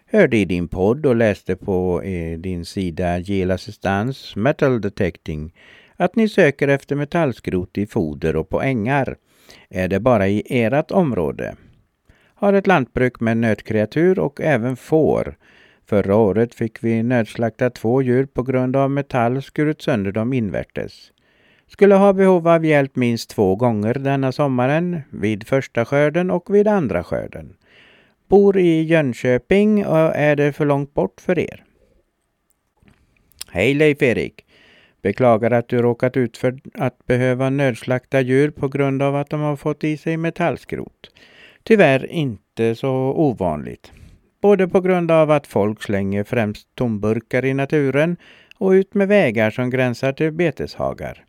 Hörde 0.06 0.38
i 0.38 0.46
din 0.46 0.68
podd 0.68 1.06
och 1.06 1.16
läste 1.16 1.56
på 1.56 2.02
eh, 2.02 2.40
din 2.40 2.66
sida 2.66 3.20
Gel 3.20 3.52
Assistans 3.52 4.36
Metal 4.36 4.82
Detecting 4.82 5.54
att 5.96 6.16
ni 6.16 6.30
söker 6.30 6.68
efter 6.68 6.96
metallskrot 6.96 7.78
i 7.78 7.86
foder 7.88 8.36
och 8.36 8.50
på 8.50 8.62
ängar. 8.62 9.18
Är 9.70 9.88
det 9.88 10.00
bara 10.00 10.28
i 10.28 10.44
ert 10.50 10.92
område? 10.92 11.56
Har 12.36 12.54
ett 12.54 12.68
lantbruk 12.68 13.20
med 13.20 13.38
nötkreatur 13.38 14.20
och 14.20 14.42
även 14.42 14.76
får. 14.76 15.38
Förra 15.86 16.16
året 16.16 16.56
fick 16.56 16.84
vi 16.84 17.04
nödslakta 17.04 17.70
två 17.70 18.02
djur 18.02 18.26
på 18.26 18.44
grund 18.44 18.76
av 18.76 18.92
metall 18.92 19.42
skurit 19.42 19.82
sönder 19.82 20.12
dem 20.12 20.34
invärtes. 20.34 21.12
Skulle 21.68 21.96
ha 21.96 22.14
behov 22.14 22.48
av 22.48 22.66
hjälp 22.66 22.96
minst 22.96 23.30
två 23.30 23.56
gånger 23.56 23.94
denna 23.94 24.32
sommaren, 24.32 25.02
vid 25.10 25.48
första 25.48 25.86
skörden 25.86 26.32
och 26.32 26.56
vid 26.56 26.68
andra 26.68 27.04
skörden. 27.04 27.56
Bor 28.28 28.58
i 28.58 28.84
Jönköping 28.84 29.86
och 29.86 30.16
är 30.16 30.36
det 30.36 30.54
för 30.54 30.66
långt 30.66 30.94
bort 30.94 31.22
för 31.22 31.40
er? 31.40 31.64
Hej 33.52 33.74
Leif-Erik! 33.74 34.46
Beklagar 35.02 35.52
att 35.52 35.68
du 35.68 35.82
råkat 35.82 36.18
ut 36.18 36.38
för 36.38 36.60
att 36.74 37.06
behöva 37.08 37.50
nödslakta 37.50 38.22
djur 38.22 38.52
på 38.52 38.68
grund 38.68 39.02
av 39.02 39.16
att 39.16 39.30
de 39.30 39.42
har 39.42 39.56
fått 39.56 39.84
i 39.84 39.98
sig 39.98 40.18
metallskrot. 40.18 41.12
Tyvärr 41.64 42.12
inte 42.12 42.76
så 42.76 42.92
ovanligt. 43.16 43.92
Både 44.42 44.68
på 44.68 44.82
grund 44.82 45.12
av 45.12 45.32
att 45.32 45.48
folk 45.48 45.84
slänger 45.84 46.24
främst 46.24 46.76
tomburkar 46.76 47.46
i 47.46 47.54
naturen 47.54 48.18
och 48.58 48.70
ut 48.70 48.94
med 48.94 49.08
vägar 49.08 49.52
som 49.52 49.70
gränsar 49.70 50.14
till 50.14 50.32
beteshagar. 50.32 51.26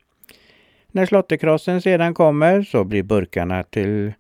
När 0.93 1.07
slottekrossen 1.07 1.83
sedan 1.83 2.15
kommer 2.15 2.63
så 2.63 2.85
blir 2.85 3.03
burkarna 3.03 3.63
till 3.63 4.13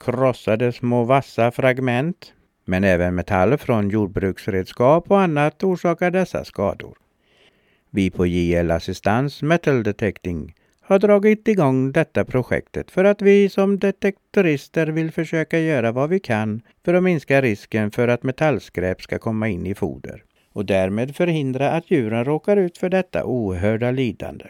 krossade 0.00 0.72
små 0.72 1.04
vassa 1.04 1.50
fragment. 1.50 2.32
Men 2.64 2.84
även 2.84 3.14
metall 3.14 3.56
från 3.58 3.88
jordbruksredskap 3.90 5.10
och 5.10 5.20
annat 5.20 5.64
orsakar 5.64 6.10
dessa 6.10 6.44
skador. 6.44 6.96
Vi 7.90 8.10
på 8.10 8.26
JL 8.26 8.70
Assistans 8.70 9.42
Metal 9.42 9.82
Detecting 9.82 10.54
har 10.80 10.98
dragit 10.98 11.48
igång 11.48 11.92
detta 11.92 12.24
projektet 12.24 12.90
för 12.90 13.04
att 13.04 13.22
vi 13.22 13.48
som 13.48 13.78
detektorister 13.78 14.86
vill 14.86 15.12
försöka 15.12 15.58
göra 15.58 15.92
vad 15.92 16.10
vi 16.10 16.20
kan 16.20 16.62
för 16.84 16.94
att 16.94 17.02
minska 17.02 17.42
risken 17.42 17.90
för 17.90 18.08
att 18.08 18.22
metallskräp 18.22 19.02
ska 19.02 19.18
komma 19.18 19.48
in 19.48 19.66
i 19.66 19.74
foder 19.74 20.22
och 20.52 20.64
därmed 20.64 21.16
förhindra 21.16 21.70
att 21.70 21.90
djuren 21.90 22.24
råkar 22.24 22.56
ut 22.56 22.78
för 22.78 22.88
detta 22.88 23.24
oerhörda 23.24 23.90
lidande. 23.90 24.44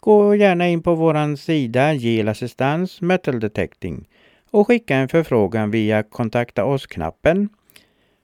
Gå 0.00 0.34
gärna 0.34 0.68
in 0.68 0.82
på 0.82 0.94
vår 0.94 1.36
sida 1.36 1.92
Gel 1.94 2.28
Assistans 2.28 3.00
Metal 3.00 3.40
Detecting 3.40 4.08
och 4.50 4.66
skicka 4.66 4.96
en 4.96 5.08
förfrågan 5.08 5.70
via 5.70 6.02
kontakta 6.02 6.64
oss-knappen 6.64 7.48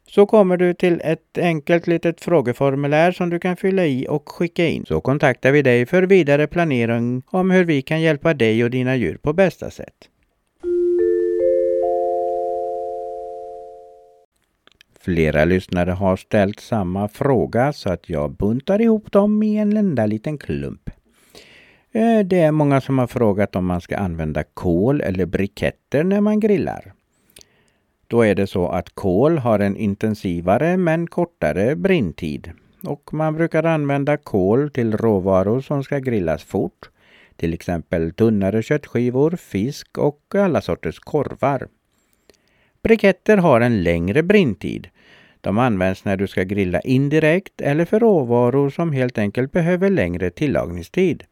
så 0.08 0.26
kommer 0.26 0.56
du 0.56 0.74
till 0.74 1.00
ett 1.04 1.38
enkelt 1.38 1.86
litet 1.86 2.20
frågeformulär 2.20 3.12
som 3.12 3.30
du 3.30 3.38
kan 3.38 3.56
fylla 3.56 3.86
i 3.86 4.06
och 4.08 4.28
skicka 4.28 4.66
in. 4.66 4.86
Så 4.86 5.00
kontaktar 5.00 5.52
vi 5.52 5.62
dig 5.62 5.86
för 5.86 6.02
vidare 6.02 6.46
planering 6.46 7.22
om 7.26 7.50
hur 7.50 7.64
vi 7.64 7.82
kan 7.82 8.00
hjälpa 8.00 8.34
dig 8.34 8.64
och 8.64 8.70
dina 8.70 8.96
djur 8.96 9.18
på 9.22 9.32
bästa 9.32 9.70
sätt. 9.70 10.08
Flera 15.00 15.44
lyssnare 15.44 15.90
har 15.90 16.16
ställt 16.16 16.60
samma 16.60 17.08
fråga 17.08 17.72
så 17.72 17.90
att 17.90 18.08
jag 18.08 18.30
buntar 18.30 18.80
ihop 18.80 19.12
dem 19.12 19.42
i 19.42 19.56
en 19.56 19.76
enda 19.76 20.06
liten 20.06 20.38
klump. 20.38 20.90
Eh, 21.92 22.18
det 22.26 22.40
är 22.40 22.52
många 22.52 22.80
som 22.80 22.98
har 22.98 23.06
frågat 23.06 23.56
om 23.56 23.66
man 23.66 23.80
ska 23.80 23.96
använda 23.96 24.44
kol 24.44 25.00
eller 25.00 25.26
briketter 25.26 26.04
när 26.04 26.20
man 26.20 26.40
grillar. 26.40 26.92
Då 28.14 28.24
är 28.24 28.34
det 28.34 28.46
så 28.46 28.68
att 28.68 28.94
kol 28.94 29.38
har 29.38 29.58
en 29.58 29.76
intensivare 29.76 30.76
men 30.76 31.06
kortare 31.06 31.76
brinntid. 31.76 32.52
Och 32.82 33.14
man 33.14 33.34
brukar 33.34 33.64
använda 33.64 34.16
kol 34.16 34.70
till 34.70 34.96
råvaror 34.96 35.60
som 35.60 35.84
ska 35.84 35.98
grillas 35.98 36.44
fort. 36.44 36.90
Till 37.36 37.54
exempel 37.54 38.12
tunnare 38.12 38.62
köttskivor, 38.62 39.36
fisk 39.36 39.98
och 39.98 40.20
alla 40.34 40.60
sorters 40.60 40.98
korvar. 40.98 41.68
Briketter 42.82 43.36
har 43.36 43.60
en 43.60 43.82
längre 43.82 44.22
brinntid. 44.22 44.88
De 45.40 45.58
används 45.58 46.04
när 46.04 46.16
du 46.16 46.26
ska 46.26 46.42
grilla 46.42 46.80
indirekt 46.80 47.60
eller 47.60 47.84
för 47.84 48.00
råvaror 48.00 48.70
som 48.70 48.92
helt 48.92 49.18
enkelt 49.18 49.52
behöver 49.52 49.90
längre 49.90 50.30
tillagningstid. 50.30 51.24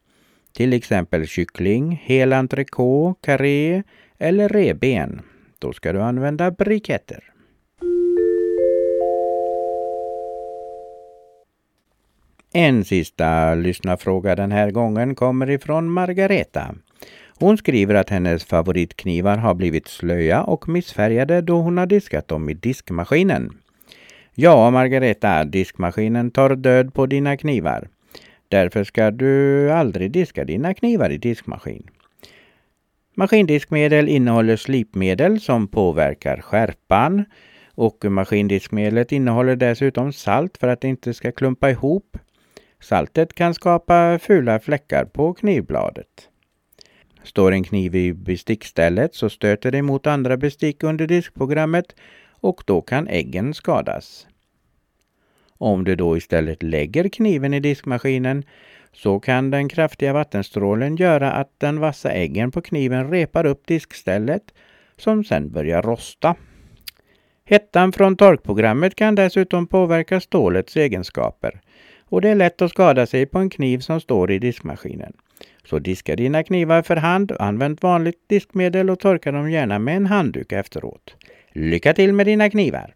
Till 0.53 0.73
exempel 0.73 1.27
kyckling, 1.27 2.01
hel 2.03 2.33
entrecote, 2.33 3.19
karré 3.21 3.83
eller 4.17 4.49
reben. 4.49 5.21
Då 5.63 5.73
ska 5.73 5.93
du 5.93 6.01
använda 6.01 6.51
briketter. 6.51 7.23
En 12.53 12.85
sista 12.85 13.55
lyssnarfråga 13.55 14.35
den 14.35 14.51
här 14.51 14.71
gången 14.71 15.15
kommer 15.15 15.49
ifrån 15.49 15.89
Margareta. 15.89 16.75
Hon 17.39 17.57
skriver 17.57 17.95
att 17.95 18.09
hennes 18.09 18.45
favoritknivar 18.45 19.37
har 19.37 19.53
blivit 19.53 19.87
slöja 19.87 20.43
och 20.43 20.69
missfärgade 20.69 21.41
då 21.41 21.61
hon 21.61 21.77
har 21.77 21.85
diskat 21.85 22.27
dem 22.27 22.49
i 22.49 22.53
diskmaskinen. 22.53 23.57
Ja, 24.35 24.71
Margareta, 24.71 25.43
diskmaskinen 25.43 26.31
tar 26.31 26.55
död 26.55 26.93
på 26.93 27.05
dina 27.05 27.37
knivar. 27.37 27.87
Därför 28.47 28.83
ska 28.83 29.11
du 29.11 29.71
aldrig 29.71 30.11
diska 30.11 30.45
dina 30.45 30.73
knivar 30.73 31.09
i 31.09 31.17
diskmaskin. 31.17 31.89
Maskindiskmedel 33.15 34.09
innehåller 34.09 34.55
slipmedel 34.55 35.39
som 35.39 35.67
påverkar 35.67 36.41
skärpan 36.41 37.25
Och 37.75 38.05
maskindiskmedlet 38.05 39.11
innehåller 39.11 39.55
dessutom 39.55 40.13
salt 40.13 40.57
för 40.57 40.67
att 40.67 40.81
det 40.81 40.87
inte 40.87 41.13
ska 41.13 41.31
klumpa 41.31 41.69
ihop. 41.69 42.17
Saltet 42.81 43.33
kan 43.33 43.53
skapa 43.53 44.19
fula 44.19 44.59
fläckar 44.59 45.05
på 45.05 45.33
knivbladet. 45.33 46.29
Står 47.23 47.51
en 47.51 47.63
kniv 47.63 47.95
i 47.95 48.13
bestickstället 48.13 49.15
så 49.15 49.29
stöter 49.29 49.71
det 49.71 49.81
mot 49.81 50.07
andra 50.07 50.37
bestick 50.37 50.83
under 50.83 51.07
diskprogrammet 51.07 51.95
och 52.29 52.63
då 52.65 52.81
kan 52.81 53.07
äggen 53.07 53.53
skadas. 53.53 54.27
Om 55.57 55.83
du 55.83 55.95
då 55.95 56.17
istället 56.17 56.63
lägger 56.63 57.09
kniven 57.09 57.53
i 57.53 57.59
diskmaskinen 57.59 58.43
så 58.93 59.19
kan 59.19 59.51
den 59.51 59.69
kraftiga 59.69 60.13
vattenstrålen 60.13 60.95
göra 60.95 61.31
att 61.31 61.59
den 61.59 61.79
vassa 61.79 62.11
äggen 62.11 62.51
på 62.51 62.61
kniven 62.61 63.11
repar 63.11 63.45
upp 63.45 63.67
diskstället 63.67 64.53
som 64.97 65.23
sedan 65.23 65.51
börjar 65.51 65.81
rosta. 65.81 66.35
Hettan 67.45 67.91
från 67.91 68.15
torkprogrammet 68.15 68.95
kan 68.95 69.15
dessutom 69.15 69.67
påverka 69.67 70.19
stålets 70.19 70.77
egenskaper 70.77 71.61
och 72.05 72.21
det 72.21 72.29
är 72.29 72.35
lätt 72.35 72.61
att 72.61 72.71
skada 72.71 73.05
sig 73.05 73.25
på 73.25 73.39
en 73.39 73.49
kniv 73.49 73.79
som 73.79 74.01
står 74.01 74.31
i 74.31 74.39
diskmaskinen. 74.39 75.13
Så 75.65 75.79
diska 75.79 76.15
dina 76.15 76.43
knivar 76.43 76.81
för 76.81 76.95
hand, 76.95 77.31
använd 77.39 77.81
vanligt 77.81 78.29
diskmedel 78.29 78.89
och 78.89 78.99
torka 78.99 79.31
dem 79.31 79.51
gärna 79.51 79.79
med 79.79 79.97
en 79.97 80.05
handduk 80.05 80.51
efteråt. 80.51 81.15
Lycka 81.51 81.93
till 81.93 82.13
med 82.13 82.25
dina 82.25 82.49
knivar! 82.49 82.93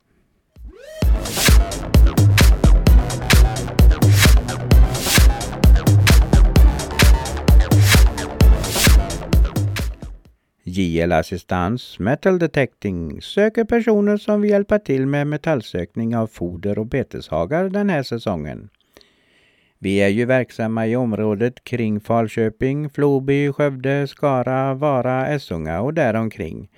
JL 10.78 11.12
Assistans 11.12 12.00
Metal 12.00 12.40
Detecting 12.40 13.22
söker 13.22 13.64
personer 13.64 14.18
som 14.18 14.42
vill 14.42 14.52
hjälpa 14.52 14.80
till 14.80 15.08
med 15.08 15.28
metallsökning 15.28 16.16
av 16.16 16.28
foder 16.28 16.80
och 16.80 16.86
beteshagar 16.86 17.70
den 17.70 17.90
här 17.90 18.04
säsongen. 18.04 18.70
Vi 19.80 19.98
är 19.98 20.08
ju 20.08 20.26
verksamma 20.26 20.88
i 20.88 20.96
området 20.96 21.64
kring 21.64 22.00
Falköping, 22.00 22.90
Floby, 22.90 23.52
Skövde, 23.52 24.08
Skara, 24.08 24.74
Vara, 24.74 25.28
Essunga 25.28 25.82
och 25.82 25.94
däromkring. 25.94 26.70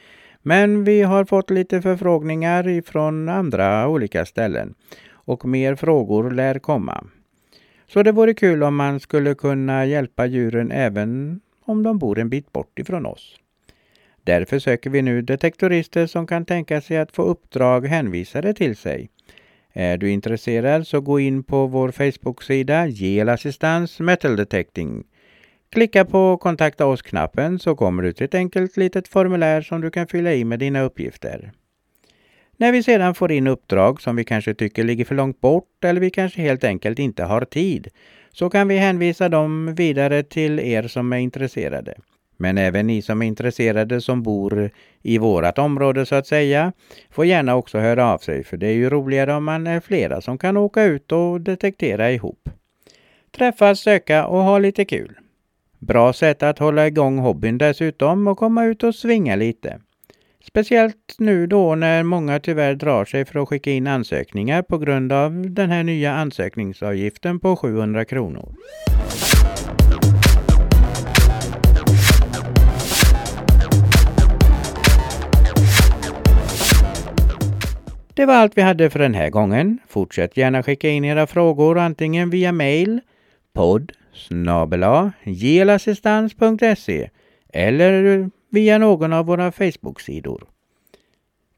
Men 0.41 0.83
vi 0.83 1.01
har 1.01 1.25
fått 1.25 1.49
lite 1.49 1.81
förfrågningar 1.81 2.67
ifrån 2.67 3.29
andra 3.29 3.87
olika 3.87 4.25
ställen 4.25 4.73
och 5.11 5.45
mer 5.45 5.75
frågor 5.75 6.31
lär 6.31 6.59
komma. 6.59 7.03
Så 7.87 8.03
det 8.03 8.11
vore 8.11 8.33
kul 8.33 8.63
om 8.63 8.75
man 8.75 8.99
skulle 8.99 9.35
kunna 9.35 9.85
hjälpa 9.85 10.25
djuren 10.25 10.71
även 10.71 11.41
om 11.65 11.83
de 11.83 11.97
bor 11.97 12.19
en 12.19 12.29
bit 12.29 12.51
bort 12.51 12.79
ifrån 12.79 13.05
oss. 13.05 13.39
Därför 14.29 14.59
söker 14.59 14.89
vi 14.89 15.01
nu 15.01 15.21
detektorister 15.21 16.07
som 16.07 16.27
kan 16.27 16.45
tänka 16.45 16.81
sig 16.81 16.97
att 16.97 17.11
få 17.11 17.21
uppdrag 17.21 17.87
hänvisade 17.87 18.53
till 18.53 18.75
sig. 18.75 19.09
Är 19.73 19.97
du 19.97 20.09
intresserad 20.09 20.87
så 20.87 21.01
gå 21.01 21.19
in 21.19 21.43
på 21.43 21.67
vår 21.67 21.91
Facebook-sida 21.91 22.87
GL 22.87 23.29
Assistans 23.29 23.99
Metal 23.99 24.35
Detecting. 24.35 25.03
Klicka 25.71 26.05
på 26.05 26.37
kontakta 26.37 26.85
oss-knappen 26.85 27.59
så 27.59 27.75
kommer 27.75 28.03
du 28.03 28.13
till 28.13 28.25
ett 28.25 28.35
enkelt 28.35 28.77
litet 28.77 29.07
formulär 29.07 29.61
som 29.61 29.81
du 29.81 29.91
kan 29.91 30.07
fylla 30.07 30.33
i 30.33 30.43
med 30.45 30.59
dina 30.59 30.81
uppgifter. 30.81 31.51
När 32.57 32.71
vi 32.71 32.83
sedan 32.83 33.15
får 33.15 33.31
in 33.31 33.47
uppdrag 33.47 34.01
som 34.01 34.15
vi 34.15 34.23
kanske 34.23 34.53
tycker 34.53 34.83
ligger 34.83 35.05
för 35.05 35.15
långt 35.15 35.41
bort 35.41 35.83
eller 35.83 36.01
vi 36.01 36.09
kanske 36.09 36.41
helt 36.41 36.63
enkelt 36.63 36.99
inte 36.99 37.23
har 37.23 37.45
tid 37.45 37.87
så 38.31 38.49
kan 38.49 38.67
vi 38.67 38.77
hänvisa 38.77 39.29
dem 39.29 39.75
vidare 39.75 40.23
till 40.23 40.59
er 40.59 40.87
som 40.87 41.13
är 41.13 41.17
intresserade. 41.17 41.95
Men 42.41 42.57
även 42.57 42.87
ni 42.87 43.01
som 43.01 43.21
är 43.21 43.25
intresserade 43.25 44.01
som 44.01 44.23
bor 44.23 44.69
i 45.01 45.17
vårat 45.17 45.59
område 45.59 46.05
så 46.05 46.15
att 46.15 46.27
säga 46.27 46.73
får 47.09 47.25
gärna 47.25 47.55
också 47.55 47.77
höra 47.77 48.13
av 48.13 48.17
sig 48.17 48.43
för 48.43 48.57
det 48.57 48.67
är 48.67 48.73
ju 48.73 48.89
roligare 48.89 49.33
om 49.33 49.43
man 49.43 49.67
är 49.67 49.79
flera 49.79 50.21
som 50.21 50.37
kan 50.37 50.57
åka 50.57 50.83
ut 50.83 51.11
och 51.11 51.41
detektera 51.41 52.11
ihop. 52.11 52.49
Träffas, 53.31 53.79
söka 53.79 54.25
och 54.25 54.43
ha 54.43 54.59
lite 54.59 54.85
kul. 54.85 55.17
Bra 55.79 56.13
sätt 56.13 56.43
att 56.43 56.59
hålla 56.59 56.87
igång 56.87 57.17
hobbyn 57.17 57.57
dessutom 57.57 58.27
och 58.27 58.37
komma 58.37 58.65
ut 58.65 58.83
och 58.83 58.95
svinga 58.95 59.35
lite. 59.35 59.79
Speciellt 60.47 61.15
nu 61.17 61.47
då 61.47 61.75
när 61.75 62.03
många 62.03 62.39
tyvärr 62.39 62.75
drar 62.75 63.05
sig 63.05 63.25
för 63.25 63.39
att 63.39 63.49
skicka 63.49 63.71
in 63.71 63.87
ansökningar 63.87 64.61
på 64.61 64.77
grund 64.77 65.11
av 65.11 65.49
den 65.49 65.69
här 65.69 65.83
nya 65.83 66.13
ansökningsavgiften 66.13 67.39
på 67.39 67.55
700 67.55 68.05
kronor. 68.05 68.55
Det 78.19 78.25
var 78.25 78.33
allt 78.33 78.57
vi 78.57 78.61
hade 78.61 78.89
för 78.89 78.99
den 78.99 79.13
här 79.13 79.29
gången. 79.29 79.79
Fortsätt 79.87 80.37
gärna 80.37 80.63
skicka 80.63 80.89
in 80.89 81.05
era 81.05 81.27
frågor 81.27 81.77
antingen 81.77 82.29
via 82.29 82.51
mail 82.51 82.99
podd 83.53 83.91
gelassistans.se 85.23 87.09
eller 87.53 88.29
via 88.49 88.77
någon 88.77 89.13
av 89.13 89.25
våra 89.25 89.51
Facebook-sidor. 89.51 90.43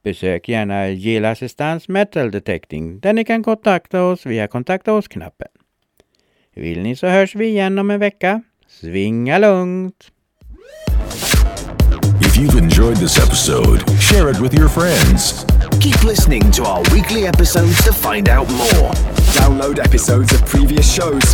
Besök 0.04 0.50
gärna 0.50 0.90
Gelassistans 0.90 1.88
Metal 1.88 2.32
Detecting 2.32 3.00
där 3.00 3.14
ni 3.14 3.24
kan 3.24 3.44
kontakta 3.44 4.04
oss 4.04 4.26
via 4.26 4.48
kontakta 4.48 4.94
oss-knappen. 4.94 5.48
Vill 6.56 6.82
ni 6.82 6.96
så 6.96 7.08
hörs 7.08 7.36
vi 7.36 7.48
igen 7.48 7.80
om 7.80 7.92
en 7.92 8.00
vecka. 8.00 8.42
Svinga 8.68 9.38
lugnt! 9.38 10.12
If 12.22 12.38
you've 12.38 12.60
enjoyed 12.64 12.98
this 12.98 13.18
episode, 13.18 13.80
share 14.02 14.32
it 14.32 14.40
with 14.40 14.56
your 14.56 14.70
friends. 14.70 15.51
Keep 15.82 16.04
listening 16.04 16.52
to 16.52 16.64
our 16.64 16.84
weekly 16.94 17.26
episodes 17.26 17.84
to 17.86 17.92
find 17.92 18.30
out 18.30 18.48
more. 18.50 18.92
Download 19.34 19.80
episodes 19.80 20.32
of 20.32 20.46
previous 20.46 20.94
shows 20.94 21.34